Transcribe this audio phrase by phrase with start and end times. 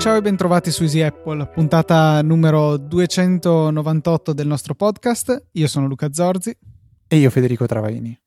[0.00, 5.48] Ciao e bentrovati su Easy Apple, puntata numero 298 del nostro podcast.
[5.52, 6.56] Io sono Luca Zorzi.
[7.06, 8.18] E io Federico Travaini.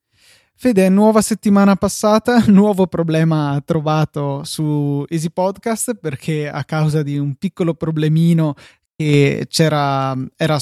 [0.53, 7.33] Fede, nuova settimana passata, nuovo problema trovato su Easy Podcast perché a causa di un
[7.37, 8.53] piccolo problemino
[8.95, 10.59] che c'era, era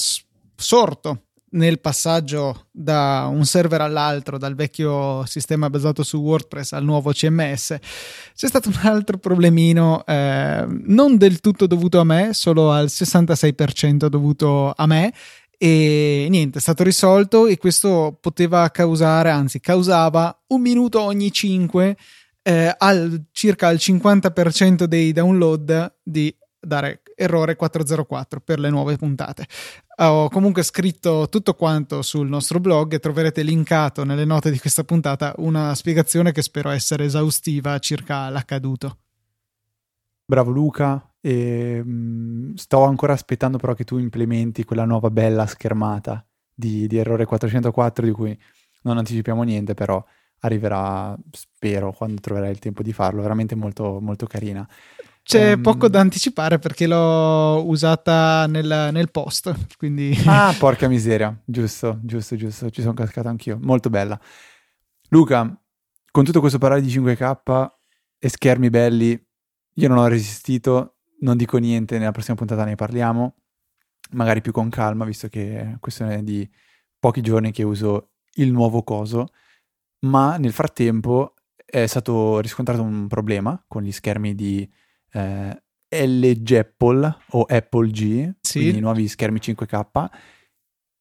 [0.55, 7.11] sorto nel passaggio da un server all'altro, dal vecchio sistema basato su WordPress al nuovo
[7.11, 7.77] CMS,
[8.35, 14.07] c'è stato un altro problemino, eh, non del tutto dovuto a me, solo al 66%
[14.07, 15.13] dovuto a me.
[15.57, 21.95] E niente, è stato risolto e questo poteva causare, anzi causava un minuto ogni 5
[22.43, 29.47] eh, al circa al 50% dei download di dare errore 404 per le nuove puntate.
[29.97, 34.83] Ho comunque scritto tutto quanto sul nostro blog e troverete linkato nelle note di questa
[34.83, 38.97] puntata una spiegazione che spero essere esaustiva circa l'accaduto.
[40.25, 46.25] Bravo Luca, e, mh, sto ancora aspettando però che tu implementi quella nuova bella schermata
[46.53, 48.39] di, di errore 404 di cui
[48.83, 50.03] non anticipiamo niente, però
[50.39, 54.67] arriverà, spero, quando troverai il tempo di farlo, veramente molto, molto carina.
[55.23, 59.77] C'è um, poco da anticipare perché l'ho usata nel, nel post.
[59.77, 60.17] Quindi...
[60.25, 64.19] Ah, porca miseria, giusto, giusto, giusto, ci sono cascato anch'io, molto bella.
[65.09, 65.61] Luca,
[66.09, 67.67] con tutto questo parlare di 5K
[68.17, 69.27] e schermi belli,
[69.75, 73.35] io non ho resistito, non dico niente, nella prossima puntata ne parliamo,
[74.11, 76.49] magari più con calma, visto che è questione di
[76.99, 79.29] pochi giorni che uso il nuovo coso,
[80.01, 81.35] ma nel frattempo
[81.65, 84.69] è stato riscontrato un problema con gli schermi di
[85.11, 85.61] eh,
[85.93, 88.59] LG Apple o Apple G, sì.
[88.59, 90.05] quindi i nuovi schermi 5K,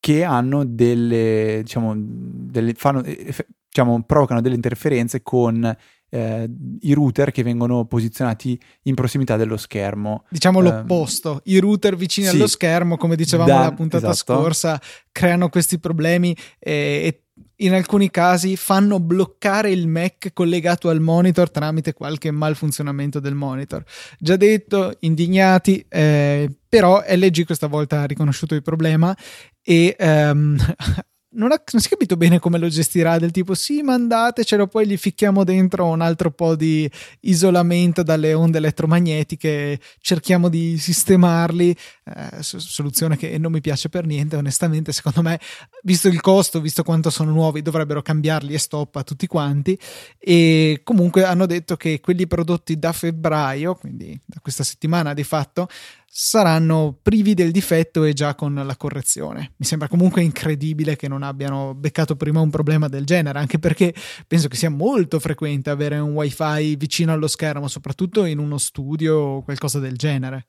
[0.01, 3.35] che hanno delle, diciamo, delle fanno, eh,
[3.69, 5.77] diciamo, provocano delle interferenze con
[6.11, 10.25] eh, i router che vengono posizionati in prossimità dello schermo.
[10.29, 14.35] Diciamo l'opposto, um, i router vicini sì, allo schermo, come dicevamo nella puntata esatto.
[14.35, 14.81] scorsa,
[15.13, 17.25] creano questi problemi e, e
[17.61, 23.83] in alcuni casi fanno bloccare il Mac collegato al monitor tramite qualche malfunzionamento del monitor.
[24.19, 29.17] Già detto, indignati, eh, però LG questa volta ha riconosciuto il problema
[29.63, 30.57] e ehm,
[31.33, 34.87] non, ha, non, si è capito bene come lo gestirà, del tipo sì, mandatecelo, poi
[34.87, 42.43] gli ficchiamo dentro un altro po' di isolamento dalle onde elettromagnetiche, cerchiamo di sistemarli, eh,
[42.43, 45.39] soluzione che non mi piace per niente, onestamente, secondo me,
[45.83, 49.79] visto il costo, visto quanto sono nuovi, dovrebbero cambiarli e stop a tutti quanti.
[50.19, 55.69] E comunque hanno detto che quelli prodotti da febbraio, quindi da questa settimana di fatto,
[56.13, 59.53] saranno privi del difetto e già con la correzione.
[59.59, 63.95] Mi sembra comunque incredibile che non abbiano beccato prima un problema del genere, anche perché
[64.27, 69.17] penso che sia molto frequente avere un wifi vicino allo schermo, soprattutto in uno studio
[69.17, 70.49] o qualcosa del genere.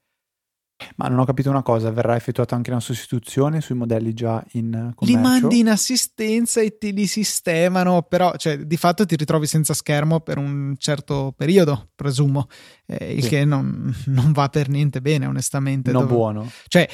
[0.95, 4.91] Ma non ho capito una cosa, verrà effettuata anche una sostituzione sui modelli già in
[4.95, 5.05] commercio?
[5.05, 9.73] Li mandi in assistenza e te li sistemano, però cioè, di fatto ti ritrovi senza
[9.73, 12.47] schermo per un certo periodo, presumo,
[12.85, 13.29] eh, il sì.
[13.29, 15.91] che non, non, va per niente bene, onestamente.
[15.91, 16.13] Non dove...
[16.13, 16.51] buono.
[16.67, 16.87] Cioè,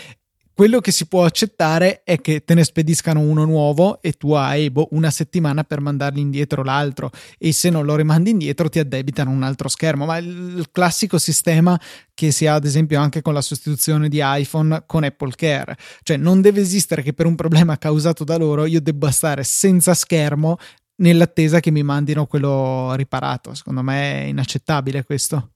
[0.58, 4.72] quello che si può accettare è che te ne spediscano uno nuovo e tu hai
[4.72, 9.30] boh, una settimana per mandargli indietro l'altro e se non lo rimandi indietro ti addebitano
[9.30, 10.06] un altro schermo.
[10.06, 11.80] Ma il classico sistema
[12.12, 16.18] che si ha ad esempio anche con la sostituzione di iPhone con Apple Care, cioè
[16.18, 20.58] non deve esistere che per un problema causato da loro io debba stare senza schermo
[21.04, 23.54] nell'attesa che mi mandino quello riparato.
[23.54, 25.52] Secondo me è inaccettabile questo.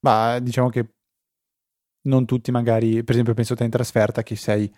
[0.00, 0.88] Ma diciamo che
[2.04, 4.70] non tutti magari, per esempio penso te in trasferta che sei,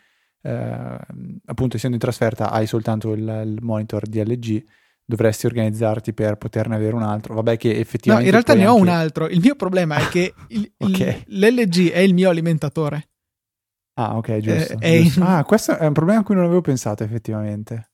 [0.42, 0.98] eh,
[1.46, 4.64] appunto essendo in trasferta hai soltanto il, il, monitor DLG,
[5.04, 7.34] dovresti organizzarti per poterne avere un altro.
[7.34, 8.30] Vabbè che effettivamente...
[8.30, 8.78] No, in realtà ne anche...
[8.78, 9.28] ho un altro.
[9.28, 11.24] Il mio problema è che il, okay.
[11.26, 13.08] il, l'LG è il mio alimentatore.
[13.98, 14.76] Ah, ok, giusto.
[14.80, 15.20] Eh, giusto.
[15.20, 15.26] In...
[15.26, 17.90] Ah, questo è un problema a cui non avevo pensato effettivamente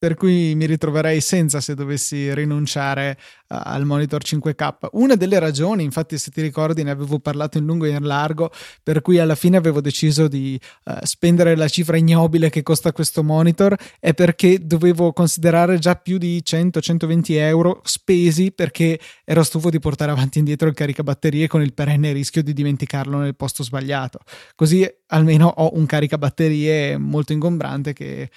[0.00, 3.18] per cui mi ritroverei senza se dovessi rinunciare
[3.48, 4.88] al monitor 5K.
[4.92, 8.50] Una delle ragioni, infatti se ti ricordi ne avevo parlato in lungo e in largo,
[8.82, 13.22] per cui alla fine avevo deciso di uh, spendere la cifra ignobile che costa questo
[13.22, 19.80] monitor, è perché dovevo considerare già più di 100-120 euro spesi perché ero stufo di
[19.80, 24.20] portare avanti e indietro il caricabatterie con il perenne rischio di dimenticarlo nel posto sbagliato.
[24.54, 28.30] Così almeno ho un caricabatterie molto ingombrante che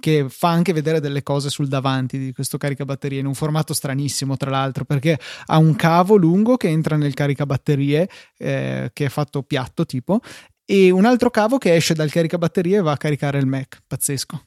[0.00, 4.36] che fa anche vedere delle cose sul davanti di questo caricabatterie in un formato stranissimo
[4.38, 8.08] tra l'altro perché ha un cavo lungo che entra nel caricabatterie
[8.38, 10.20] eh, che è fatto piatto tipo
[10.64, 14.46] e un altro cavo che esce dal caricabatterie e va a caricare il Mac pazzesco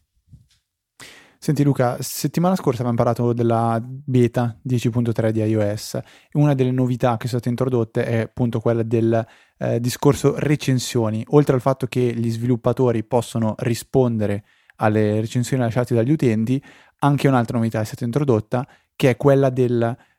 [1.40, 6.00] Senti Luca, settimana scorsa abbiamo parlato della beta 10.3 di iOS.
[6.34, 9.24] Una delle novità che sono state introdotte è appunto quella del
[9.60, 11.24] eh, discorso recensioni.
[11.30, 14.44] Oltre al fatto che gli sviluppatori possono rispondere
[14.78, 16.62] alle recensioni lasciate dagli utenti,
[17.00, 19.66] anche un'altra novità è stata introdotta, che è quella di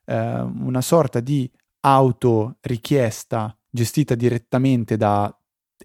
[0.05, 1.50] eh, una sorta di
[1.81, 5.32] autorichiesta gestita direttamente da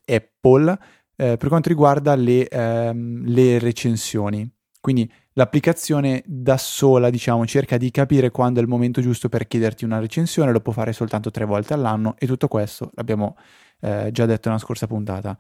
[0.06, 0.78] Apple
[1.16, 4.50] eh, per quanto riguarda le, ehm, le recensioni.
[4.80, 9.86] Quindi l'applicazione da sola, diciamo, cerca di capire quando è il momento giusto per chiederti
[9.86, 13.38] una recensione, lo può fare soltanto tre volte all'anno e tutto questo l'abbiamo
[13.80, 15.38] eh, già detto nella scorsa puntata.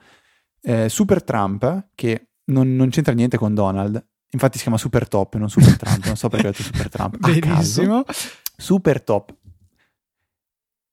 [0.62, 5.36] Eh, Super Trump, che non, non, c'entra niente con Donald, infatti si chiama Super Top,
[5.36, 7.18] non Super Trump, non so perché ho detto Super Trump.
[7.18, 8.04] Benissimo.
[8.56, 9.34] Super Top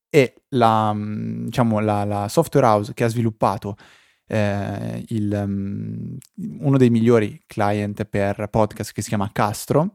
[0.08, 3.76] è la, diciamo, la, la software house che ha sviluppato
[4.26, 6.16] eh, il, um,
[6.58, 9.92] uno dei migliori client per podcast che si chiama Castro,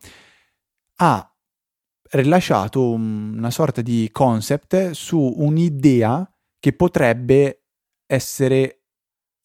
[0.97, 1.29] ha
[2.11, 6.29] rilasciato una sorta di concept su un'idea
[6.59, 7.63] che potrebbe
[8.05, 8.83] essere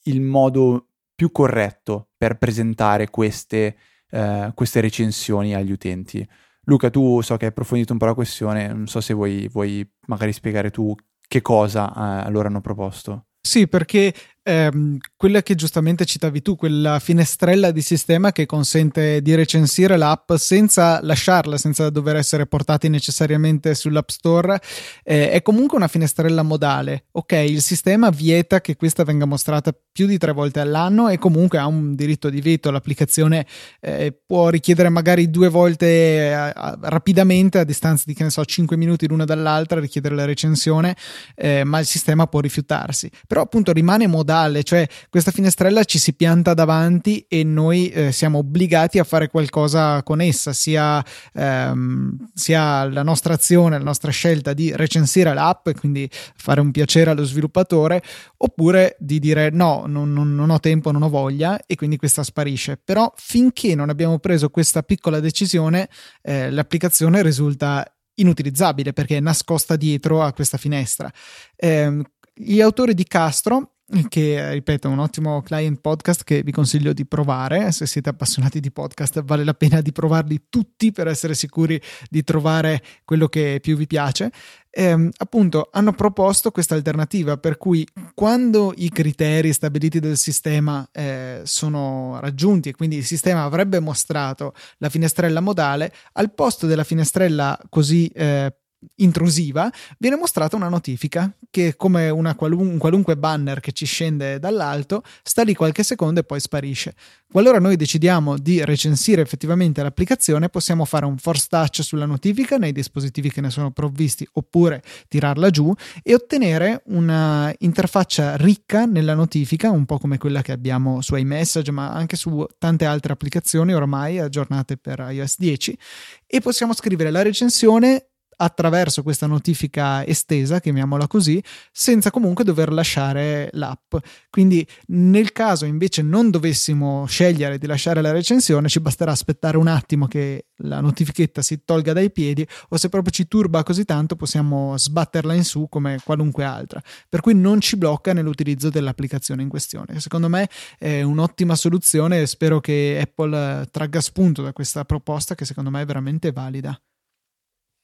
[0.05, 0.90] il modo
[1.21, 3.77] più corretto per presentare queste,
[4.13, 6.27] uh, queste recensioni agli utenti.
[6.63, 9.87] Luca, tu so che hai approfondito un po' la questione, non so se vuoi, vuoi
[10.07, 10.95] magari spiegare tu
[11.29, 13.27] che cosa eh, loro hanno proposto.
[13.39, 19.35] Sì, perché ehm, quella che giustamente citavi tu, quella finestrella di sistema che consente di
[19.35, 24.61] recensire l'app senza lasciarla, senza dover essere portati necessariamente sull'App Store,
[25.05, 27.07] eh, è comunque una finestrella modale.
[27.13, 31.59] Ok, il sistema vieta che questa venga mostrata più di tre volte all'anno e comunque
[31.59, 32.71] ha un diritto di veto.
[32.71, 33.47] L'applicazione
[33.81, 38.77] eh, può richiedere magari due volte eh, rapidamente, a distanza di che ne so, 5
[38.77, 40.97] minuti l'una dall'altra, richiedere la recensione,
[41.35, 43.11] eh, ma il sistema può rifiutarsi.
[43.27, 48.13] Però appunto rimane modale modale, cioè questa finestrella ci si pianta davanti e noi eh,
[48.13, 51.05] siamo obbligati a fare qualcosa con essa, sia,
[51.35, 56.71] ehm, sia la nostra azione, la nostra scelta di recensire l'app e quindi fare un
[56.71, 58.03] piacere allo sviluppatore,
[58.39, 62.23] oppure di dire no, non, non, non ho tempo, non ho voglia e quindi questa
[62.23, 62.81] sparisce.
[62.83, 65.89] Però finché non abbiamo preso questa piccola decisione,
[66.23, 67.85] eh, l'applicazione risulta
[68.15, 71.11] inutilizzabile perché è nascosta dietro a questa finestra.
[71.57, 72.03] Eh,
[72.43, 77.07] gli autori di Castro che ripeto è un ottimo client podcast che vi consiglio di
[77.07, 77.73] provare.
[77.73, 82.23] Se siete appassionati di podcast vale la pena di provarli tutti per essere sicuri di
[82.23, 84.31] trovare quello che più vi piace.
[84.73, 87.85] Ehm, appunto hanno proposto questa alternativa per cui
[88.15, 94.55] quando i criteri stabiliti del sistema eh, sono raggiunti e quindi il sistema avrebbe mostrato
[94.79, 98.55] la finestrella modale al posto della finestrella così eh,
[98.97, 105.03] intrusiva, viene mostrata una notifica che come qualun- un qualunque banner che ci scende dall'alto
[105.23, 106.95] sta lì qualche secondo e poi sparisce.
[107.31, 112.73] Qualora noi decidiamo di recensire effettivamente l'applicazione, possiamo fare un force touch sulla notifica nei
[112.73, 115.73] dispositivi che ne sono provvisti oppure tirarla giù
[116.03, 121.71] e ottenere una interfaccia ricca nella notifica, un po' come quella che abbiamo su iMessage,
[121.71, 125.79] ma anche su tante altre applicazioni ormai aggiornate per iOS 10
[126.27, 128.10] e possiamo scrivere la recensione
[128.43, 133.95] attraverso questa notifica estesa, chiamiamola così, senza comunque dover lasciare l'app.
[134.31, 139.67] Quindi nel caso invece non dovessimo scegliere di lasciare la recensione, ci basterà aspettare un
[139.67, 144.17] attimo che la notifichetta si tolga dai piedi o se proprio ci turba così tanto
[144.17, 146.83] possiamo sbatterla in su come qualunque altra.
[147.09, 150.01] Per cui non ci blocca nell'utilizzo dell'applicazione in questione.
[150.01, 150.49] Secondo me
[150.79, 155.83] è un'ottima soluzione e spero che Apple tragga spunto da questa proposta che secondo me
[155.83, 156.79] è veramente valida.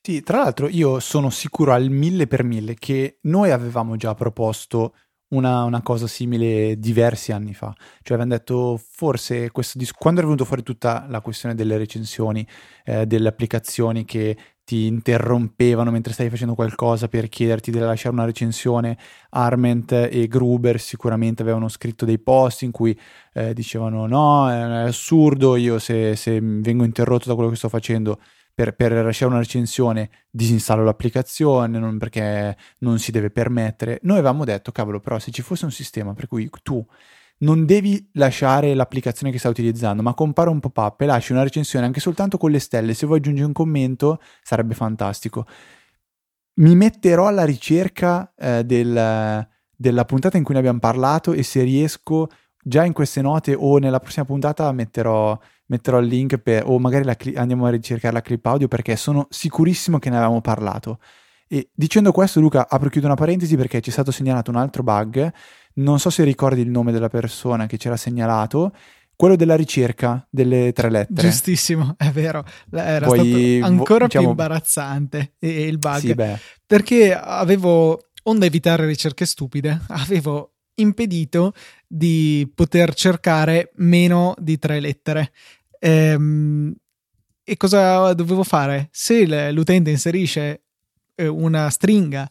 [0.06, 4.94] Sì, tra l'altro io sono sicuro al mille per mille che noi avevamo già proposto
[5.30, 7.74] una, una cosa simile diversi anni fa.
[8.02, 12.46] Cioè avevamo detto forse questo dis- quando è venuto fuori tutta la questione delle recensioni,
[12.84, 18.26] eh, delle applicazioni che ti interrompevano mentre stavi facendo qualcosa per chiederti di lasciare una
[18.26, 18.96] recensione.
[19.30, 22.96] Arment e Gruber sicuramente avevano scritto dei post in cui
[23.32, 28.20] eh, dicevano no, è assurdo, io se, se vengo interrotto da quello che sto facendo
[28.56, 33.98] per, per lasciare una recensione disinstallo l'applicazione non, perché non si deve permettere.
[34.04, 36.82] Noi avevamo detto, cavolo, però se ci fosse un sistema per cui tu
[37.40, 41.84] non devi lasciare l'applicazione che stai utilizzando, ma compare un pop-up e lasci una recensione
[41.84, 45.46] anche soltanto con le stelle, se vuoi aggiungere un commento sarebbe fantastico.
[46.54, 49.46] Mi metterò alla ricerca eh, del,
[49.76, 52.28] della puntata in cui ne abbiamo parlato e se riesco
[52.62, 57.14] già in queste note o nella prossima puntata metterò metterò il link per, o magari
[57.16, 60.98] cli- andiamo a ricercare la clip audio perché sono sicurissimo che ne avevamo parlato.
[61.48, 64.56] E dicendo questo, Luca, apro e chiudo una parentesi perché ci è stato segnalato un
[64.56, 65.32] altro bug.
[65.74, 68.72] Non so se ricordi il nome della persona che c'era segnalato.
[69.14, 71.28] quello della ricerca delle tre lettere.
[71.28, 72.44] Giustissimo, è vero.
[72.70, 74.24] Era Poi, stato ancora diciamo...
[74.24, 75.98] più imbarazzante il bug.
[75.98, 76.14] Sì,
[76.66, 81.52] perché avevo, onde evitare ricerche stupide, avevo impedito
[81.86, 85.32] di poter cercare meno di tre lettere.
[85.86, 86.74] Ehm,
[87.44, 88.88] e cosa dovevo fare?
[88.90, 90.62] Se l'utente inserisce
[91.14, 92.28] eh, una stringa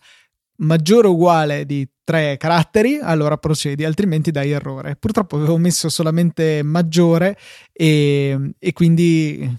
[0.58, 4.98] maggiore o uguale di tre caratteri, allora procedi, altrimenti dai errore.
[4.98, 7.38] Purtroppo avevo messo solamente maggiore
[7.72, 9.58] e, e quindi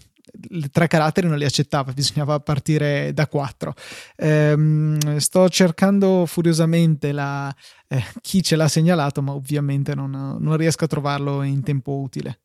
[0.70, 3.72] tre caratteri non li accettava, bisognava partire da quattro.
[4.16, 7.54] Ehm, sto cercando furiosamente la,
[7.88, 12.40] eh, chi ce l'ha segnalato, ma ovviamente non, non riesco a trovarlo in tempo utile.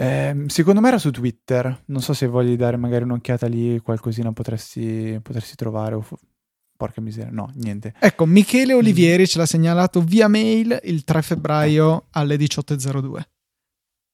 [0.00, 4.32] Eh, secondo me era su Twitter, non so se voglio dare magari un'occhiata lì, qualcosina
[4.32, 5.96] potresti, potresti trovare.
[5.96, 6.06] O
[6.76, 7.92] Porca miseria, no, niente.
[7.98, 9.26] Ecco, Michele Olivieri mm.
[9.26, 13.20] ce l'ha segnalato via mail il 3 febbraio alle 18.02.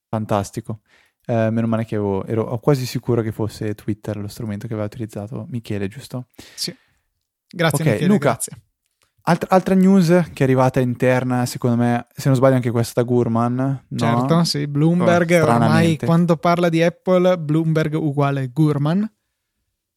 [0.08, 0.80] Fantastico.
[1.26, 4.88] Eh, meno male che avevo, ero quasi sicuro che fosse Twitter lo strumento che aveva
[4.88, 6.28] utilizzato Michele, giusto?
[6.54, 6.74] Sì.
[7.46, 8.62] Grazie okay, Michele, Luca, grazie.
[9.26, 13.06] Alt- altra news che è arrivata interna, secondo me, se non sbaglio anche questa da
[13.06, 13.54] Gurman.
[13.88, 13.98] No?
[13.98, 19.10] Certo, sì, Bloomberg oh, ormai quando parla di Apple, Bloomberg uguale Gurman.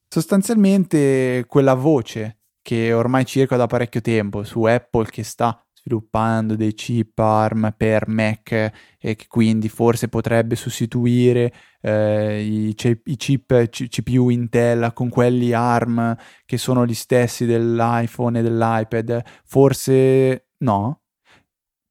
[0.08, 6.74] Sostanzialmente quella voce che ormai circola da parecchio tempo su Apple che sta sviluppando dei
[6.74, 12.76] chip ARM per Mac e che quindi forse potrebbe sostituire eh, i,
[13.06, 16.16] i, chip C- CPU Intel con quelli ARM
[16.46, 19.24] che sono gli stessi dell'iPhone e dell'iPad.
[19.46, 21.02] Forse no.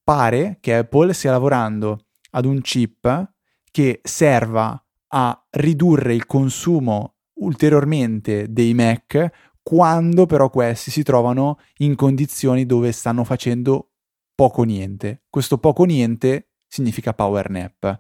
[0.05, 3.33] Pare che Apple stia lavorando ad un chip
[3.73, 9.31] che serva a ridurre il consumo ulteriormente dei Mac
[9.69, 13.95] quando però questi si trovano in condizioni dove stanno facendo
[14.33, 15.25] poco niente.
[15.29, 17.99] Questo poco niente significa power nap.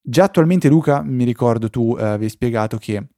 [0.00, 3.08] Già attualmente Luca, mi ricordo tu eh, avevi spiegato che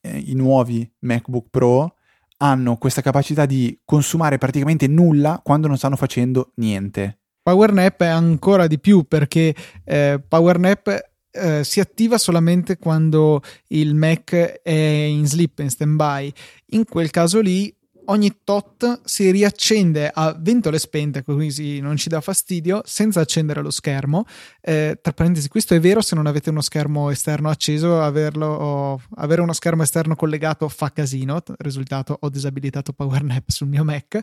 [0.00, 1.96] eh, i nuovi MacBook Pro
[2.38, 7.18] hanno questa capacità di consumare praticamente nulla quando non stanno facendo niente.
[7.42, 9.54] Power nap è ancora di più perché
[9.84, 16.32] eh, Power nap eh, si attiva solamente quando il Mac è in sleep, in standby.
[16.66, 17.74] In quel caso lì
[18.06, 23.70] ogni tot si riaccende a ventole spente, così non ci dà fastidio, senza accendere lo
[23.70, 24.24] schermo.
[24.60, 29.42] Eh, tra parentesi, questo è vero se non avete uno schermo esterno acceso, averlo, avere
[29.42, 31.42] uno schermo esterno collegato fa casino.
[31.58, 34.20] Risultato, ho disabilitato PowerNap sul mio Mac.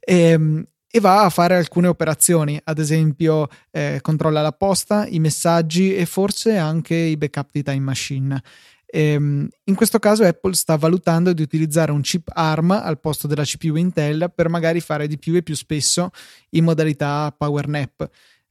[0.00, 5.20] E, ehm, e va a fare alcune operazioni, ad esempio eh, controlla la posta, i
[5.20, 8.42] messaggi e forse anche i backup di Time Machine.
[8.84, 13.44] Ehm, in questo caso Apple sta valutando di utilizzare un chip ARM al posto della
[13.44, 16.10] CPU Intel per magari fare di più e più spesso
[16.50, 17.70] in modalità Power.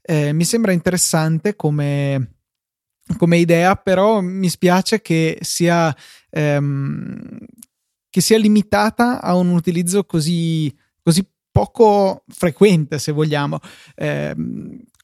[0.01, 2.37] Eh, mi sembra interessante come,
[3.17, 5.95] come, idea, però mi spiace che sia,
[6.31, 7.37] ehm,
[8.09, 13.59] che sia limitata a un utilizzo così, così poco frequente, se vogliamo.
[13.95, 14.35] Eh,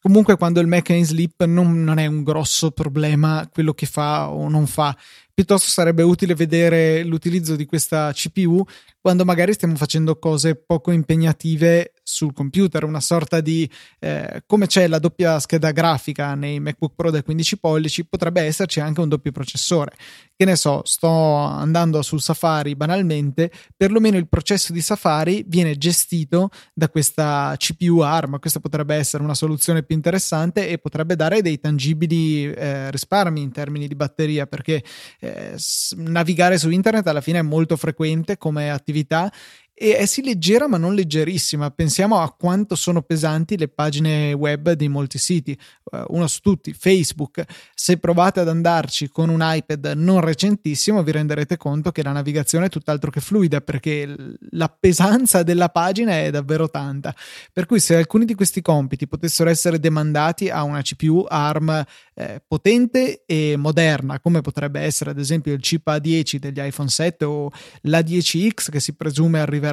[0.02, 3.86] comunque, quando il Mac è in sleep, non, non, è un grosso problema quello che
[3.86, 4.96] fa o non fa.
[5.34, 8.64] Piuttosto sarebbe utile vedere l'utilizzo di questa CPU
[9.02, 14.88] quando magari stiamo facendo cose poco impegnative sul computer, una sorta di eh, come c'è
[14.88, 19.32] la doppia scheda grafica nei MacBook Pro da 15 pollici, potrebbe esserci anche un doppio
[19.32, 19.92] processore.
[20.36, 26.50] Che ne so, sto andando sul Safari banalmente, perlomeno il processo di Safari viene gestito
[26.74, 28.40] da questa CPU ARM.
[28.40, 33.52] Questa potrebbe essere una soluzione più interessante e potrebbe dare dei tangibili eh, risparmi in
[33.52, 34.84] termini di batteria, perché
[35.20, 35.56] eh,
[35.96, 39.32] navigare su internet alla fine è molto frequente come attività attività
[39.80, 41.70] e è sì leggera ma non leggerissima.
[41.70, 45.56] Pensiamo a quanto sono pesanti le pagine web di molti siti,
[45.92, 47.44] uh, uno su tutti, Facebook.
[47.76, 52.66] Se provate ad andarci con un iPad non recentissimo vi renderete conto che la navigazione
[52.66, 54.16] è tutt'altro che fluida perché
[54.50, 57.14] la pesanza della pagina è davvero tanta.
[57.54, 62.42] Per cui se alcuni di questi compiti potessero essere demandati a una CPU ARM eh,
[62.48, 67.52] potente e moderna, come potrebbe essere ad esempio il chip A10 degli iPhone 7 o
[67.84, 69.66] l'A10X che si presume arriverà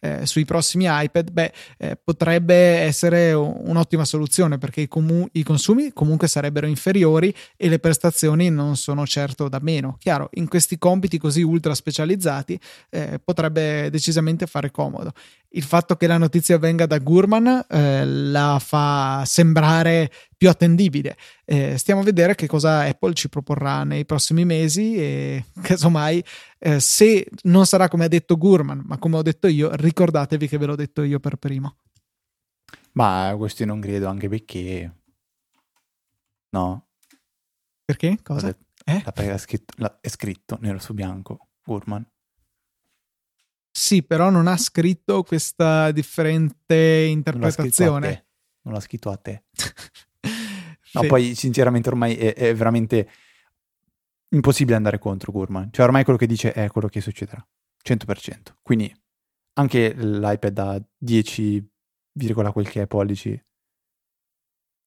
[0.00, 5.92] eh, sui prossimi iPad, beh, eh, potrebbe essere un'ottima soluzione perché i, comu- i, consumi
[5.92, 9.96] comunque sarebbero inferiori e le prestazioni non sono certo da meno.
[9.98, 12.58] Chiaro, in questi compiti così ultra specializzati
[12.90, 15.12] eh, potrebbe decisamente fare comodo
[15.56, 21.16] il fatto che la notizia venga da Gurman eh, la fa sembrare più attendibile.
[21.44, 26.22] Eh, stiamo a vedere che cosa Apple ci proporrà nei prossimi mesi e casomai
[26.58, 30.58] eh, se non sarà come ha detto Gurman, ma come ho detto io, ricordatevi che
[30.58, 31.76] ve l'ho detto io per primo.
[32.92, 34.90] Ma questo non credo, anche perché
[36.50, 36.86] No.
[37.84, 38.18] Perché?
[38.22, 38.56] Cosa?
[38.84, 39.02] Eh?
[39.02, 42.04] È scritto, è scritto nero su bianco, Gurman.
[43.78, 48.26] Sì, però non ha scritto questa differente interpretazione.
[48.62, 49.44] Non, l'ha scritto a te.
[50.94, 53.06] no, poi sinceramente ormai è, è, veramente
[54.30, 55.68] impossibile andare contro Gurman.
[55.70, 57.46] Cioè ormai quello che dice è quello che succederà.
[57.86, 58.54] 100%.
[58.62, 58.90] Quindi
[59.58, 61.70] anche l'iPad da 10,
[62.52, 63.38] quel che è pollici,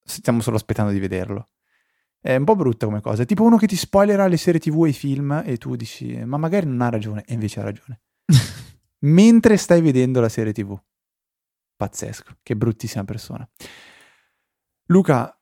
[0.04, 1.50] stiamo solo aspettando di vederlo.
[2.20, 3.22] È un po' brutta come cosa.
[3.22, 6.12] È tipo uno che ti spoilerà le serie TV e i film e tu dici,
[6.26, 8.02] ma magari non ha ragione, e invece ha ragione.
[9.00, 10.78] Mentre stai vedendo la serie TV.
[11.76, 13.50] Pazzesco, che bruttissima persona.
[14.88, 15.40] Luca,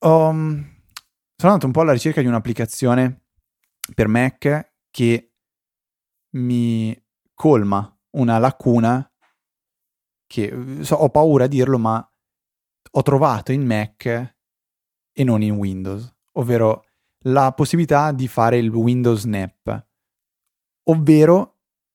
[0.00, 0.72] um,
[1.36, 3.24] sono andato un po' alla ricerca di un'applicazione
[3.94, 5.32] per Mac che
[6.36, 6.96] mi
[7.34, 9.06] colma una lacuna
[10.26, 12.12] che so, ho paura a dirlo, ma
[12.92, 14.06] ho trovato in Mac
[15.12, 16.84] e non in Windows, ovvero
[17.24, 19.86] la possibilità di fare il Windows Snap,
[20.84, 21.51] ovvero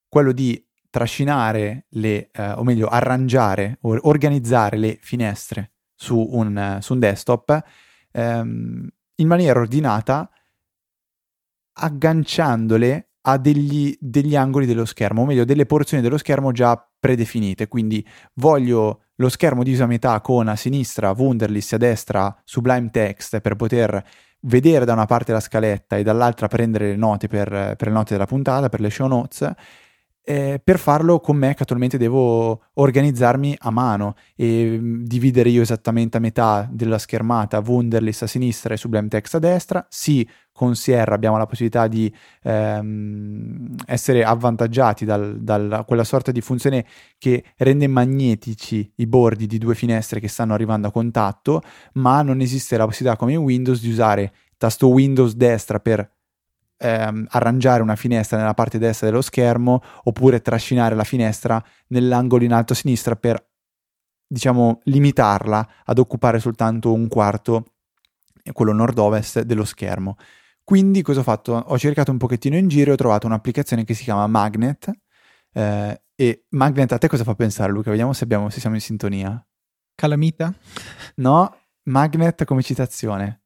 [0.07, 6.93] quello di trascinare le, eh, o meglio, arrangiare o organizzare le finestre su un, su
[6.93, 7.63] un desktop
[8.11, 10.29] ehm, in maniera ordinata
[11.79, 17.67] agganciandole a degli, degli angoli dello schermo, o meglio, delle porzioni dello schermo già predefinite.
[17.67, 23.39] Quindi voglio lo schermo diviso a metà con a sinistra Wunderlist a destra Sublime Text
[23.41, 24.03] per poter
[24.41, 28.13] vedere da una parte la scaletta e dall'altra prendere le note per, per le note
[28.13, 29.51] della puntata, per le show notes.
[30.29, 36.17] Eh, per farlo con Mac attualmente devo organizzarmi a mano e mh, dividere io esattamente
[36.17, 39.87] a metà della schermata Wunderlist a sinistra e Sublime Text a destra.
[39.89, 46.85] Sì, con Sierra abbiamo la possibilità di ehm, essere avvantaggiati da quella sorta di funzione
[47.17, 51.61] che rende magnetici i bordi di due finestre che stanno arrivando a contatto,
[51.93, 56.16] ma non esiste la possibilità come in Windows di usare tasto Windows destra per
[56.77, 62.53] ehm, arrangiare una finestra nella parte destra dello schermo oppure trascinare la finestra nell'angolo in
[62.53, 63.45] alto a sinistra per
[64.27, 67.65] diciamo limitarla ad occupare soltanto un quarto
[68.51, 70.17] quello nord-ovest dello schermo.
[70.63, 71.53] Quindi cosa ho fatto?
[71.53, 74.91] Ho cercato un pochettino in giro e ho trovato un'applicazione che si chiama Magnet.
[75.53, 77.89] Eh, e Magnet a te cosa fa pensare, Luca?
[77.89, 79.45] Vediamo se, abbiamo, se siamo in sintonia.
[79.95, 80.53] Calamita?
[81.15, 83.43] No, Magnet come citazione.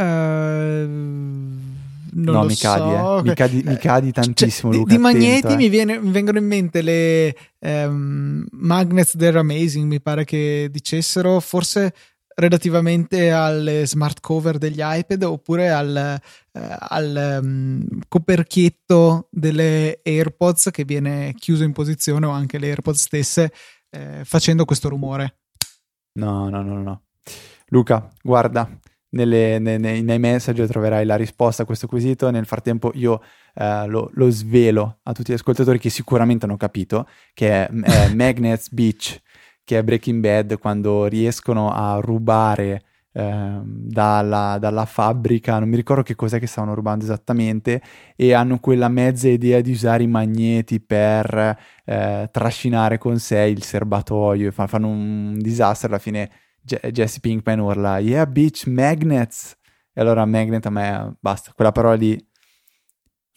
[0.00, 1.77] Uh,
[2.12, 2.68] no, mi so.
[2.68, 3.22] cadi, eh.
[3.22, 4.72] mi, cadi, mi cadi cioè, tantissimo.
[4.72, 5.56] Cioè, Luca, di, magneti attento, eh.
[5.56, 11.40] mi, viene, mi, vengono in mente le um, Magnets They're Amazing, mi pare che dicessero.
[11.40, 11.92] Forse
[12.38, 20.84] relativamente alle smart cover degli iPad oppure al, eh, al um, coperchietto delle AirPods che
[20.84, 23.52] viene chiuso in posizione o anche le AirPods stesse
[23.90, 25.38] eh, facendo questo rumore.
[26.12, 27.02] No, no, no, no.
[27.70, 28.68] Luca, guarda,
[29.10, 32.30] nelle, nei, nei, message troverai la risposta a questo quesito.
[32.30, 33.22] Nel frattempo io
[33.54, 38.12] eh, lo, lo, svelo a tutti gli ascoltatori che sicuramente hanno capito che è, è
[38.14, 39.20] Magnets Beach
[39.68, 46.02] che è Breaking Bad, quando riescono a rubare eh, dalla, dalla, fabbrica, non mi ricordo
[46.02, 47.82] che cos'è che stavano rubando esattamente,
[48.16, 53.62] e hanno quella mezza idea di usare i magneti per eh, trascinare con sé il
[53.62, 56.30] serbatoio, fanno un disastro, alla fine
[56.90, 59.56] Jesse Pinkman urla Yeah bitch, magnets!
[59.92, 62.28] E allora magnet a me basta, quella parola lì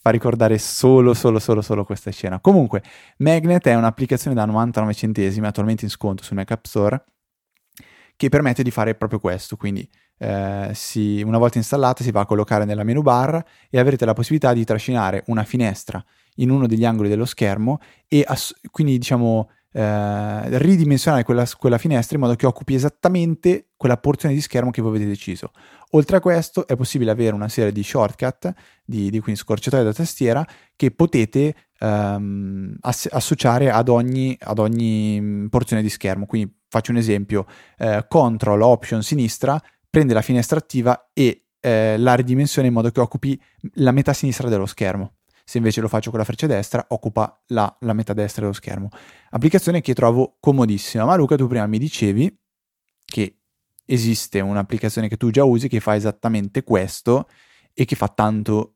[0.01, 2.39] fa ricordare solo, solo, solo, solo questa scena.
[2.39, 2.81] Comunque,
[3.17, 7.03] Magnet è un'applicazione da 99 centesimi, attualmente in sconto sul Mac App Store,
[8.15, 9.57] che permette di fare proprio questo.
[9.57, 14.05] Quindi, eh, si, una volta installata, si va a collocare nella menu bar e avrete
[14.05, 16.03] la possibilità di trascinare una finestra
[16.37, 22.15] in uno degli angoli dello schermo e ass- quindi, diciamo, eh, ridimensionare quella, quella, finestra
[22.15, 25.51] in modo che occupi esattamente quella porzione di schermo che voi avete deciso.
[25.91, 28.53] Oltre a questo è possibile avere una serie di shortcut,
[28.83, 35.19] di, di quindi scorciatoie da tastiera, che potete ehm, ass- associare ad ogni, ad ogni,
[35.19, 36.25] mm, porzione di schermo.
[36.25, 37.45] Quindi faccio un esempio,
[37.77, 42.99] eh, Control Option sinistra prende la finestra attiva e eh, la ridimensiona in modo che
[42.99, 43.39] occupi
[43.75, 45.15] la metà sinistra dello schermo.
[45.51, 48.87] Se invece lo faccio con la freccia destra, occupa la, la metà destra dello schermo.
[49.31, 51.03] Applicazione che trovo comodissima.
[51.03, 52.39] Ma Luca, tu prima mi dicevi
[53.03, 53.39] che
[53.83, 57.27] esiste un'applicazione che tu già usi che fa esattamente questo
[57.73, 58.75] e che fa tanto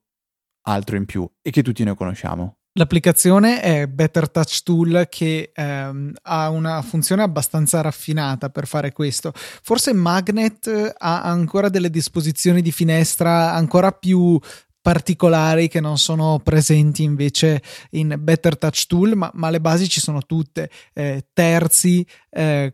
[0.63, 2.57] altro in più e che tutti noi conosciamo.
[2.77, 9.31] L'applicazione è Better Touch Tool che ehm, ha una funzione abbastanza raffinata per fare questo.
[9.33, 14.38] Forse Magnet ha ancora delle disposizioni di finestra ancora più
[14.86, 17.60] particolari che non sono presenti invece
[17.93, 22.71] in Better Touch Tool, ma, ma le basi ci sono tutte, eh, terzi, eh,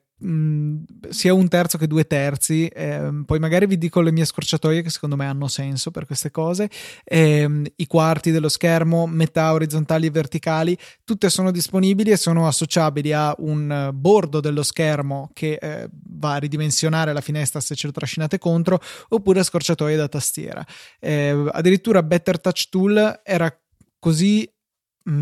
[1.10, 2.68] sia un terzo che due terzi.
[2.68, 6.30] Eh, poi magari vi dico le mie scorciatoie che secondo me hanno senso per queste
[6.32, 6.70] cose.
[7.04, 13.14] Eh, I quarti dello schermo, metà orizzontali e verticali, tutte sono disponibili e sono associabili
[13.14, 17.94] a un bordo dello schermo che eh, va a ridimensionare la finestra se ce lo
[17.94, 18.80] trascinate contro,
[19.10, 20.66] oppure scorciatoie da tastiera.
[21.00, 23.52] Eh, addirittura Better Touch Tool era
[24.00, 24.48] così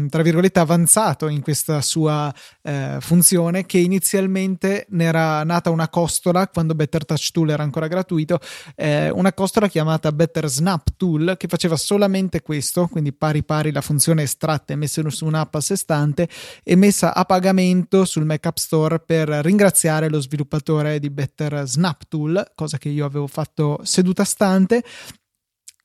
[0.09, 6.49] tra virgolette avanzato in questa sua eh, funzione che inizialmente ne era nata una costola
[6.49, 8.39] quando Better Touch Tool era ancora gratuito
[8.75, 13.81] eh, una costola chiamata Better Snap Tool che faceva solamente questo quindi pari pari la
[13.81, 16.27] funzione estratta e messa su un'app a sé stante
[16.63, 22.01] e messa a pagamento sul Mac App Store per ringraziare lo sviluppatore di Better Snap
[22.09, 24.83] Tool cosa che io avevo fatto seduta stante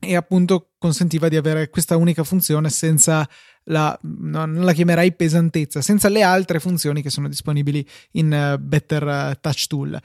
[0.04, 3.26] e appunto consentiva di avere questa unica funzione senza
[3.64, 9.02] la, non la chiamerei pesantezza, senza le altre funzioni che sono disponibili in uh, Better
[9.02, 10.00] uh, Touch Tool.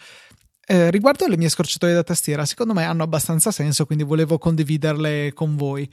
[0.71, 5.33] Eh, riguardo alle mie scorciatoie da tastiera, secondo me hanno abbastanza senso, quindi volevo condividerle
[5.33, 5.89] con voi.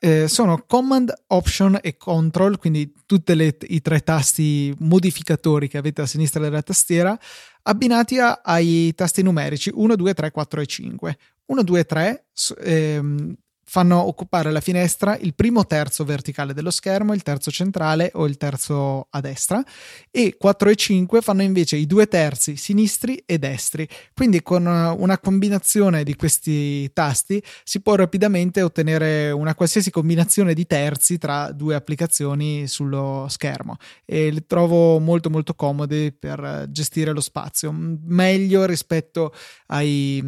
[0.00, 3.32] Eh, sono Command, Option e Control, quindi tutti
[3.68, 7.18] i tre tasti modificatori che avete a sinistra della tastiera,
[7.62, 11.18] abbinati a, ai tasti numerici 1, 2, 3, 4 e 5.
[11.46, 12.26] 1, 2, 3
[12.60, 13.34] ehm,
[13.68, 18.38] fanno occupare la finestra il primo terzo verticale dello schermo, il terzo centrale o il
[18.38, 19.62] terzo a destra
[20.10, 23.86] e 4 e 5 fanno invece i due terzi sinistri e destri.
[24.14, 30.66] Quindi con una combinazione di questi tasti si può rapidamente ottenere una qualsiasi combinazione di
[30.66, 33.76] terzi tra due applicazioni sullo schermo
[34.06, 39.34] e li trovo molto molto comodi per gestire lo spazio, meglio rispetto
[39.66, 40.22] ai,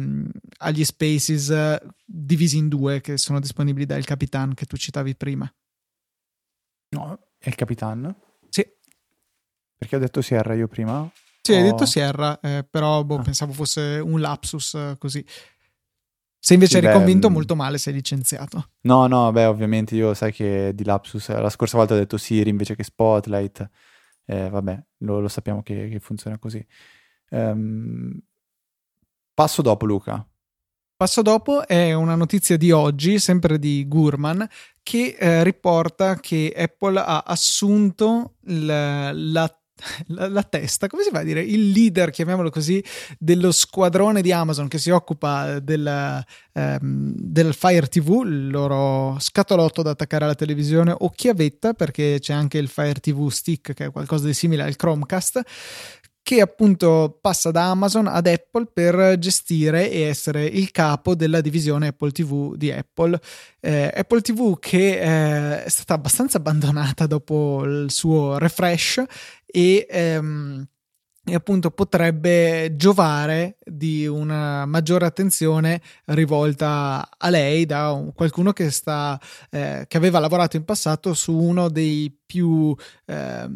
[0.59, 1.79] agli spaces
[2.11, 5.51] divisi in due che sono disponibili dal Capitan che tu citavi prima.
[6.89, 8.15] No, è il Capitan?
[8.49, 8.65] Sì.
[9.77, 11.09] Perché ho detto Sierra io prima?
[11.41, 11.55] Sì, o...
[11.55, 13.21] hai detto Sierra, eh, però boh, ah.
[13.21, 15.25] pensavo fosse un lapsus eh, così.
[16.43, 17.33] Se invece sì, eri beh, convinto mm.
[17.33, 18.71] molto male sei licenziato.
[18.81, 22.49] No, no, beh, ovviamente io sai che di lapsus, la scorsa volta ho detto Siri
[22.49, 23.69] invece che Spotlight.
[24.25, 26.65] Eh, vabbè, lo, lo sappiamo che, che, funziona così.
[27.29, 28.19] Um,
[29.33, 30.27] passo dopo Luca.
[31.01, 34.47] Passo dopo è una notizia di oggi, sempre di Gurman,
[34.83, 39.51] che eh, riporta che Apple ha assunto la, la
[40.09, 41.41] la, la, testa, come si fa a dire?
[41.41, 42.83] Il leader, chiamiamolo così,
[43.17, 49.81] dello squadrone di Amazon che si occupa del, ehm, del Fire TV, il loro scatolotto
[49.81, 53.91] da attaccare alla televisione o chiavetta, perché c'è anche il Fire TV Stick che è
[53.91, 55.41] qualcosa di simile al Chromecast
[56.23, 61.87] che appunto passa da Amazon ad Apple per gestire e essere il capo della divisione
[61.87, 63.19] Apple TV di Apple.
[63.59, 69.03] Eh, Apple TV che eh, è stata abbastanza abbandonata dopo il suo refresh
[69.45, 70.65] e ehm,
[71.23, 78.71] e appunto potrebbe giovare di una maggiore attenzione rivolta a lei da un, qualcuno che,
[78.71, 79.19] sta,
[79.51, 83.47] eh, che aveva lavorato in passato su uno dei più eh,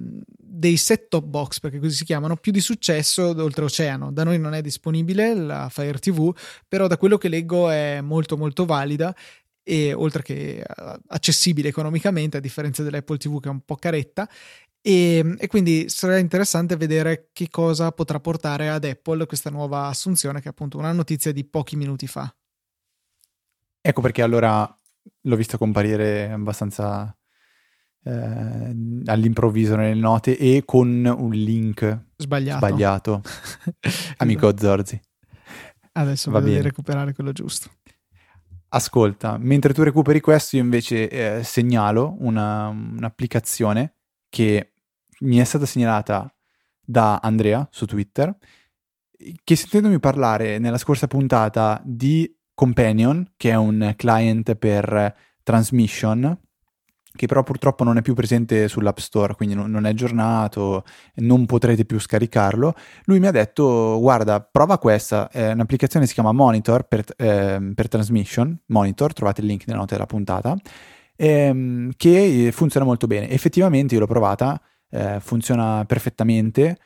[0.56, 4.12] dei set top box perché così si chiamano più di successo d'oltreoceano.
[4.12, 6.34] Da noi non è disponibile la Fire TV
[6.68, 9.14] però da quello che leggo è molto molto valida
[9.68, 10.66] e oltre che eh,
[11.08, 14.30] accessibile economicamente a differenza dell'Apple TV che è un po' caretta
[14.88, 20.42] e, e, quindi sarà interessante vedere che cosa potrà portare ad Apple questa nuova assunzione,
[20.42, 22.32] che è appunto una notizia di pochi minuti fa.
[23.82, 24.80] Ecco perché allora
[25.22, 27.18] l'ho visto comparire abbastanza
[28.04, 32.64] eh, all'improvviso nelle note e con un link sbagliato.
[32.68, 33.22] sbagliato.
[34.18, 34.56] Amico.
[34.56, 35.02] Zorzi.
[35.94, 37.72] Adesso Va devi recuperare quello giusto.
[38.68, 43.96] Ascolta, mentre tu recuperi questo, io invece eh, segnalo una, un'applicazione
[44.30, 44.74] che
[45.20, 46.34] mi è stata segnalata
[46.80, 48.36] da Andrea su Twitter,
[49.44, 56.40] che sentendomi parlare nella scorsa puntata di Companion, che è un client per transmission,
[57.16, 60.84] che però purtroppo non è più presente sull'App Store, quindi non è aggiornato,
[61.16, 62.74] non potrete più scaricarlo.
[63.06, 67.72] Lui mi ha detto: Guarda, prova questa, è un'applicazione che si chiama Monitor per, eh,
[67.74, 68.58] per Transmission.
[68.68, 70.56] Monitor, trovate il link nella nota della puntata,
[71.16, 73.30] ehm, che funziona molto bene.
[73.30, 76.78] Effettivamente io l'ho provata eh, funziona perfettamente,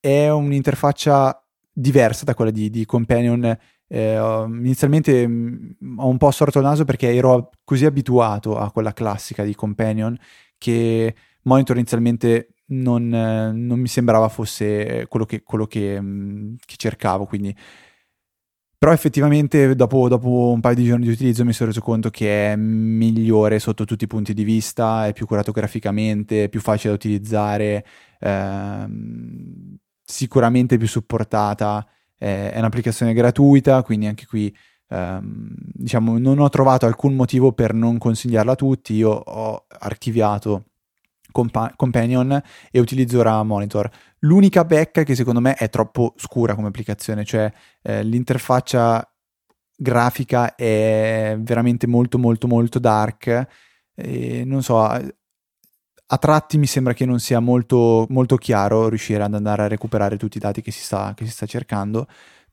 [0.00, 1.42] è un'interfaccia
[1.72, 3.56] diversa da quella di, di Companion.
[3.88, 4.16] Eh,
[4.48, 8.92] inizialmente mh, mm, ho un po' sorto il naso perché ero così abituato a quella
[8.92, 10.16] classica di Companion
[10.58, 16.54] che Monitor inizialmente non, eh, non mi sembrava fosse quello che, quello che, mh, mm,
[16.64, 17.54] che cercavo, quindi
[18.86, 22.52] però effettivamente dopo, dopo, un paio di giorni di utilizzo mi sono reso conto che
[22.52, 26.90] è migliore sotto tutti i punti di vista, è più curato graficamente, è più facile
[26.90, 27.84] da utilizzare,
[28.20, 31.84] ehm, sicuramente più supportata,
[32.16, 34.56] eh, è un'applicazione gratuita, quindi anche qui
[34.90, 40.66] ehm, diciamo non ho trovato alcun motivo per non consigliarla a tutti, io ho archiviato
[41.32, 43.90] Compa- Companion e utilizzo ora Monitor.
[44.20, 49.08] L'unica pecca è che secondo me è troppo scura come applicazione, cioè eh, l'interfaccia
[49.78, 53.46] grafica è veramente molto molto molto dark
[53.94, 54.80] e non so
[56.08, 60.16] a tratti mi sembra che non sia molto, molto chiaro riuscire ad andare a recuperare
[60.16, 62.06] tutti i dati che si sta, che si sta cercando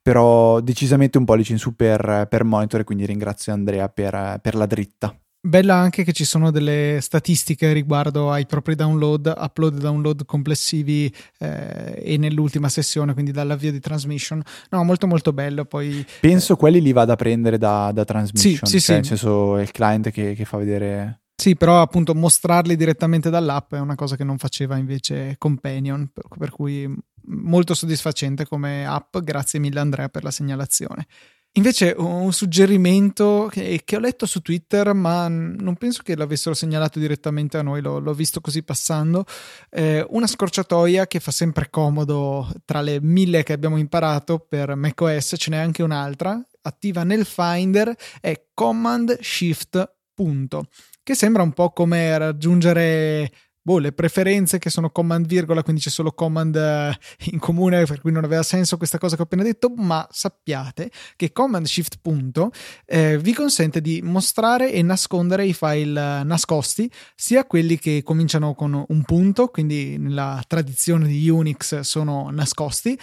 [0.03, 4.53] però decisamente un pollice in su per, per monitor e quindi ringrazio Andrea per, per
[4.53, 5.17] la dritta.
[5.45, 11.13] Bella anche che ci sono delle statistiche riguardo ai propri download, upload e download complessivi
[11.37, 14.41] eh, e nell'ultima sessione, quindi dall'avvio di transmission.
[14.69, 15.65] No, molto molto bello.
[15.65, 18.91] Poi, Penso eh, quelli li vada a prendere da, da transmission, sì, sì, cioè, sì.
[18.93, 23.73] nel senso è il client che, che fa vedere sì, però appunto mostrarli direttamente dall'app
[23.73, 26.89] è una cosa che non faceva invece Companion, per, per cui
[27.25, 31.05] molto soddisfacente come app, grazie mille Andrea per la segnalazione.
[31.55, 36.97] Invece un suggerimento che, che, ho letto su Twitter, ma non penso che l'avessero segnalato
[36.97, 39.23] direttamente a noi, l'ho, l'ho visto così passando,
[39.69, 45.35] eh, una scorciatoia che fa sempre comodo tra le mille che abbiamo imparato per macOS,
[45.37, 50.67] ce n'è anche un'altra, attiva nel Finder, è Command Shift punto
[51.03, 53.29] che sembra un po' come raggiungere
[53.63, 56.95] boh, le preferenze che sono command virgola, quindi c'è solo command eh,
[57.31, 60.91] in comune, per cui non aveva senso questa cosa che ho appena detto, ma sappiate
[61.15, 62.51] che command shift punto
[62.85, 68.53] eh, vi consente di mostrare e nascondere i file eh, nascosti, sia quelli che cominciano
[68.53, 72.99] con un punto, quindi nella tradizione di Unix sono nascosti,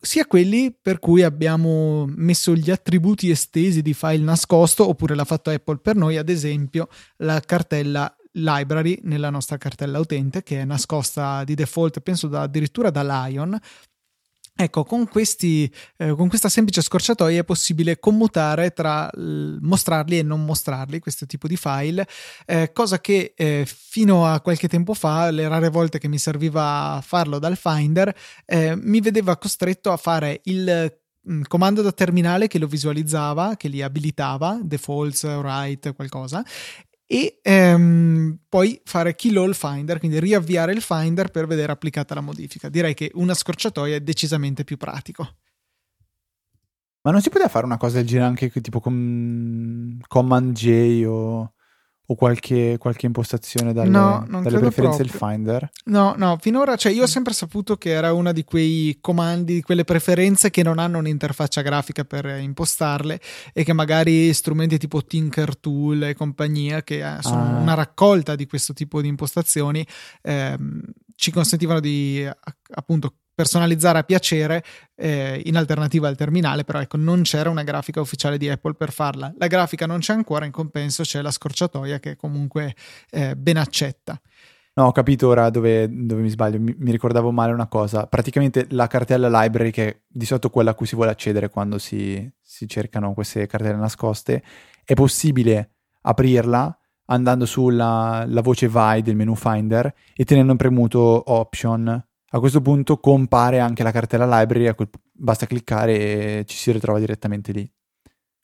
[0.00, 5.50] sia quelli per cui abbiamo messo gli attributi estesi di file nascosto, oppure l'ha fatto
[5.50, 11.44] Apple per noi, ad esempio la cartella library nella nostra cartella utente che è nascosta
[11.44, 13.58] di default, penso da, addirittura da Lion,
[14.60, 20.44] Ecco, con, questi, eh, con, questa semplice scorciatoia è possibile commutare tra mostrarli e non
[20.44, 22.04] mostrarli, questo tipo di file,
[22.44, 27.00] eh, cosa che eh, fino a qualche tempo fa, le rare volte che mi serviva
[27.06, 28.12] farlo dal Finder,
[28.46, 30.92] eh, mi vedeva costretto a fare il
[31.30, 36.44] mm, comando da terminale che lo visualizzava, che li abilitava, defaults, write, qualcosa,
[37.10, 42.20] e ehm, poi fare kill all finder, quindi riavviare il finder per vedere applicata la
[42.20, 42.68] modifica.
[42.68, 45.26] Direi che una scorciatoia è decisamente più pratico.
[47.00, 51.54] Ma non si poteva fare una cosa del genere anche tipo con Command J o
[52.10, 55.70] o qualche, qualche impostazione dalle, no, dalle preferenze del Finder?
[55.86, 59.62] No, no, finora, cioè io ho sempre saputo che era uno di quei comandi, di
[59.62, 63.20] quelle preferenze che non hanno un'interfaccia grafica per impostarle
[63.52, 67.60] e che magari strumenti tipo Tinker Tool e compagnia, che eh, sono ah.
[67.60, 69.86] una raccolta di questo tipo di impostazioni,
[70.22, 70.80] ehm,
[71.14, 72.26] ci consentivano di
[72.70, 74.64] appunto personalizzare a piacere
[74.96, 78.90] eh, in alternativa al terminale, però ecco non c'era una grafica ufficiale di Apple per
[78.90, 79.32] farla.
[79.38, 82.74] La grafica non c'è ancora, in compenso c'è la scorciatoia che comunque
[83.10, 84.20] eh, ben accetta.
[84.74, 88.08] No, ho capito ora dove, dove mi sbaglio, mi, mi, ricordavo male una cosa.
[88.08, 91.78] Praticamente la cartella library, che è di sotto quella a cui si vuole accedere quando
[91.78, 94.42] si, si cercano queste cartelle nascoste,
[94.84, 102.40] è possibile aprirla andando sulla voce VI del menu Finder e tenendo premuto Option a
[102.40, 107.52] questo punto compare anche la cartella library, quel, basta cliccare e ci si ritrova direttamente
[107.52, 107.70] lì.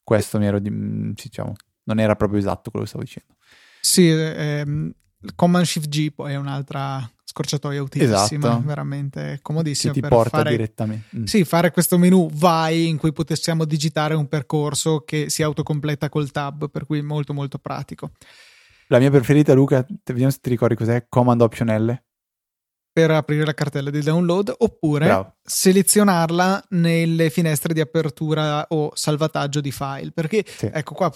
[0.03, 3.35] Questo mi ero mm, diciamo, non era proprio esatto quello che stavo dicendo.
[3.79, 4.91] Sì, ehm,
[5.35, 8.61] Command Shift G poi è un'altra scorciatoia utilissima, esatto.
[8.65, 9.93] veramente comodissima.
[9.93, 11.17] Che ti porta fare, direttamente.
[11.17, 11.23] Mm.
[11.25, 16.31] Sì, fare questo menu vai in cui possiamo digitare un percorso che si autocompleta col
[16.31, 18.11] tab, per cui molto molto pratico.
[18.87, 22.03] La mia preferita, Luca, vediamo se ti ricordi cos'è, Command Option L
[22.95, 25.33] per aprire la cartella di download oppure Bravo.
[25.43, 30.11] selezionarla nelle finestre di apertura o salvataggio di file.
[30.13, 30.69] Perché, sì.
[30.71, 31.11] ecco qua,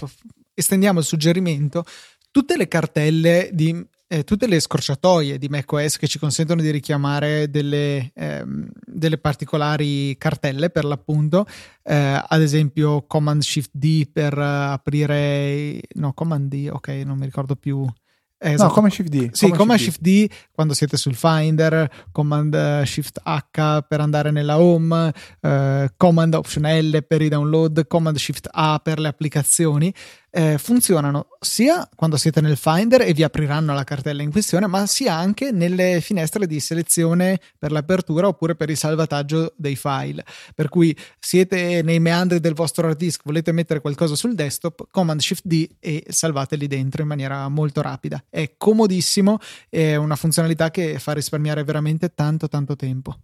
[0.54, 1.86] estendiamo il suggerimento,
[2.32, 7.50] tutte le cartelle di eh, tutte le scorciatoie di macOS che ci consentono di richiamare
[7.50, 11.46] delle, ehm, delle particolari cartelle per l'appunto,
[11.84, 17.56] eh, ad esempio Command Shift D per aprire, no, Command D, ok, non mi ricordo
[17.56, 17.88] più
[18.40, 18.70] esatto.
[18.70, 19.30] No, come Shift D.
[19.32, 24.60] Sì, come Shift D quando siete sul Finder, Command eh, Shift H per andare nella
[24.60, 29.94] Home, eh, Command Option L per i download, Command Shift A per le applicazioni
[30.32, 34.86] eh, funzionano sia quando siete nel Finder e vi apriranno la cartella in questione, ma
[34.86, 40.26] sia anche nelle finestre di selezione per l'apertura oppure per il salvataggio dei file.
[40.54, 45.20] Per cui siete nei meandri del vostro hard disk, volete mettere qualcosa sul desktop, Command
[45.20, 48.24] Shift D e salvateli dentro in maniera molto rapida.
[48.30, 49.40] È comodissimo,
[49.70, 53.18] è una funzionalità che fa risparmiare veramente tanto tanto tempo.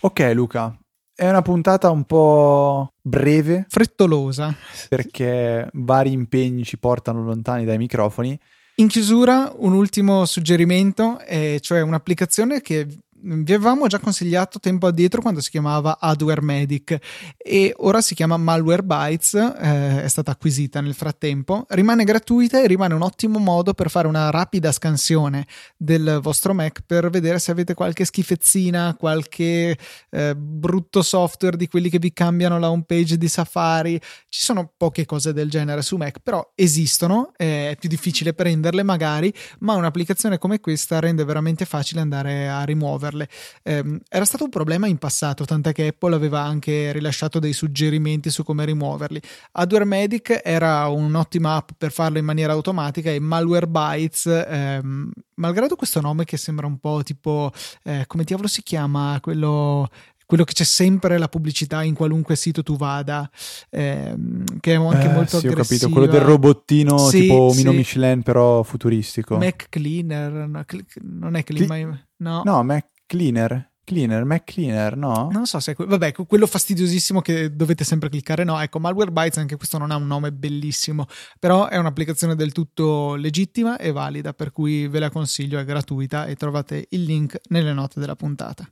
[0.00, 0.78] Ok Luca,
[1.16, 4.54] è una puntata un po' breve, frettolosa,
[4.88, 8.38] perché vari impegni ci portano lontani dai microfoni.
[8.76, 12.86] In chiusura, un ultimo suggerimento, eh, cioè un'applicazione che
[13.22, 16.98] vi avevamo già consigliato tempo addietro quando si chiamava Adware Medic
[17.36, 22.66] e ora si chiama Malware Bytes, eh, è stata acquisita nel frattempo, rimane gratuita e
[22.66, 27.50] rimane un ottimo modo per fare una rapida scansione del vostro Mac per vedere se
[27.50, 29.76] avete qualche schifezzina, qualche
[30.10, 34.00] eh, brutto software di quelli che vi cambiano la home page di Safari.
[34.28, 38.82] Ci sono poche cose del genere su Mac, però esistono, eh, è più difficile prenderle
[38.82, 43.28] magari, ma un'applicazione come questa rende veramente facile andare a rimuoverle farle.
[43.62, 48.30] Eh, era stato un problema in passato, tant'è che Apple aveva anche rilasciato dei suggerimenti
[48.30, 49.20] su come rimuoverli.
[49.52, 55.76] Adware Medic era un'ottima app per farlo in maniera automatica e Malware Bytes, ehm, malgrado
[55.76, 57.52] questo nome che sembra un po' tipo,
[57.84, 59.88] eh, come diavolo si chiama quello
[60.26, 63.30] quello che c'è sempre la pubblicità in qualunque sito tu vada,
[63.70, 65.60] ehm, che è anche eh, molto sì, aggressiva.
[65.60, 67.76] ho capito, quello del robottino sì, tipo Mino sì.
[67.76, 69.36] Michelin però futuristico.
[69.36, 70.64] Mac Cleaner, no,
[71.02, 72.42] non è Clean, Cli- no.
[72.44, 73.72] No, Mac Cleaner.
[73.86, 75.28] Cleaner, Mac Cleaner, no?
[75.30, 78.60] Non so se è que- vabbè, quello fastidiosissimo che dovete sempre cliccare, no.
[78.60, 81.06] Ecco, Malwarebytes anche questo non ha un nome bellissimo,
[81.38, 86.26] però è un'applicazione del tutto legittima e valida, per cui ve la consiglio, è gratuita
[86.26, 88.68] e trovate il link nelle note della puntata.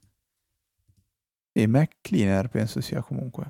[1.53, 3.47] E Mac Cleaner penso sia comunque.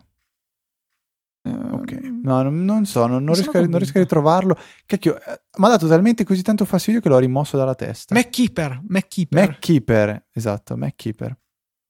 [1.47, 4.57] Ok, no, non, non so, non, non, riesco a, non, riesco a, ritrovarlo.
[4.87, 8.15] Cacchio, eh, mi ha dato talmente così tanto fastidio che l'ho rimosso dalla testa.
[8.15, 9.49] MacKeeper, MacKeeper.
[9.49, 11.39] MacKeeper, esatto, MacKeeper.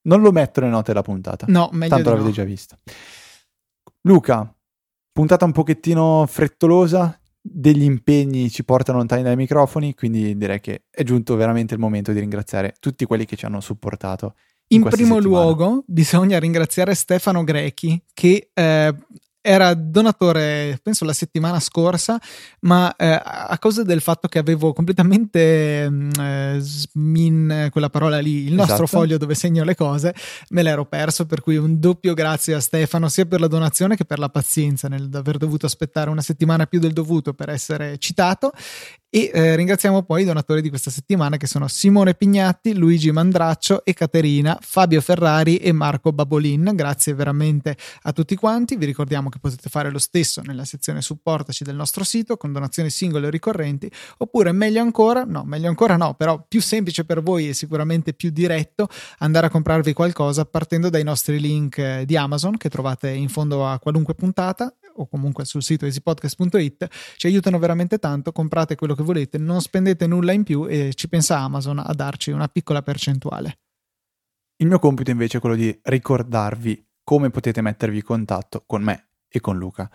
[0.03, 1.47] Non lo metto nelle note della puntata.
[1.49, 2.35] No, meglio Tanto l'avete no.
[2.35, 2.77] già vista.
[4.03, 4.53] Luca,
[5.13, 11.03] puntata un pochettino frettolosa, degli impegni ci portano lontani dai microfoni, quindi direi che è
[11.05, 14.35] giunto veramente il momento di ringraziare tutti quelli che ci hanno supportato.
[14.69, 15.45] In, in primo settimana.
[15.45, 18.95] luogo bisogna ringraziare Stefano Grechi che eh,
[19.47, 22.19] era donatore, penso la settimana scorsa,
[22.61, 28.47] ma eh, a causa del fatto che avevo completamente mm, eh, smin, quella parola lì,
[28.47, 28.99] il nostro Esatto.
[28.99, 30.15] foglio dove segno le cose,
[30.49, 34.07] me l'ero perso, per cui un doppio grazie a Stefano, sia per la donazione che
[34.07, 38.51] per la pazienza nel aver dovuto aspettare una settimana più del dovuto per essere citato.
[39.15, 43.85] E eh, ringraziamo poi i donatori di questa settimana che sono Simone Pignatti, Luigi Mandraccio
[43.85, 46.73] e Caterina, Fabio Ferrari e Marco Babolin.
[46.75, 48.75] Grazie veramente a tutti quanti.
[48.75, 52.91] Vi ricordiamo che potete fare lo stesso nella sezione supportaci del nostro sito con donazioni
[52.91, 57.51] singole o ricorrenti, oppure meglio ancora, no, meglio ancora no, però più semplice per voi
[57.51, 62.57] e sicuramente più diretto andare a comprarvi qualcosa partendo dai nostri link eh, di Amazon
[62.57, 67.99] che trovate in fondo a qualunque puntata o comunque sul sito easypodcast.it ci aiutano veramente
[67.99, 71.93] tanto, comprate quello che volete, non spendete nulla in più e ci pensa Amazon a
[71.95, 73.59] darci una piccola percentuale.
[74.57, 79.09] Il mio compito invece è quello di ricordarvi come potete mettervi in contatto con me
[79.29, 79.91] e con Luca.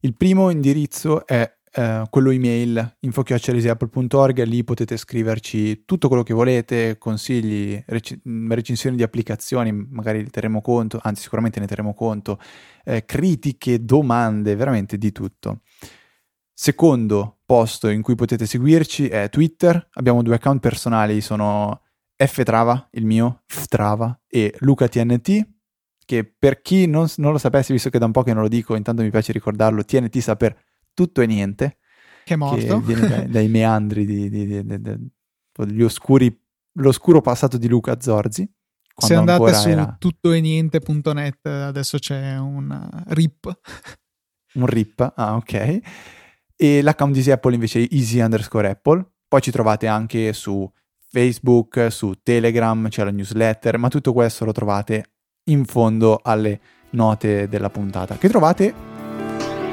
[0.00, 6.98] Il primo indirizzo è eh, quello email info.apple.org, lì potete scriverci tutto quello che volete,
[6.98, 12.38] consigli, rec- recensioni di applicazioni, magari ne terremo conto, anzi sicuramente ne terremo conto,
[12.84, 15.60] eh, critiche, domande, veramente di tutto.
[16.52, 21.82] Secondo posto in cui potete seguirci è Twitter, abbiamo due account personali, sono
[22.16, 25.46] ftrava, il mio, ftrava, e lucatnt,
[26.04, 28.48] che per chi non, non, lo sapesse, visto che da un po' che non lo
[28.48, 30.56] dico, intanto mi piace ricordarlo, TNT sta per
[30.98, 31.78] tutto e niente.
[32.24, 32.82] Che è morto.
[32.82, 35.10] Che dai, dai meandri di, di, di,
[35.52, 36.36] di oscuri,
[36.78, 38.50] l'oscuro passato di Luca Zorzi.
[38.96, 39.94] Se andate su era...
[39.96, 43.60] tuttoeniente.net adesso c'è un RIP.
[44.54, 45.78] Un RIP, ah ok.
[46.56, 49.08] E l'account di Apple invece è easy underscore Apple.
[49.28, 50.68] Poi ci trovate anche su
[51.10, 55.12] Facebook, su Telegram, c'è la newsletter, ma tutto questo lo trovate
[55.44, 58.87] in fondo alle note della puntata, che trovate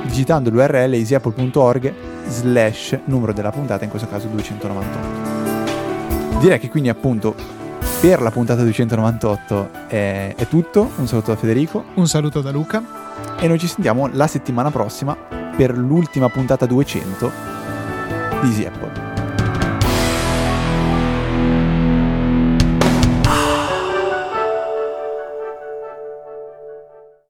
[0.06, 1.94] digitando l'url easyapple.org
[2.28, 6.40] slash numero della puntata, in questo caso 298.
[6.40, 7.36] Direi che quindi appunto
[8.02, 12.84] per la puntata 298 è, è tutto, un saluto da Federico, un saluto da Luca
[13.40, 15.16] e noi ci sentiamo la settimana prossima
[15.56, 17.32] per l'ultima puntata 200
[18.42, 19.05] di Easy Apple.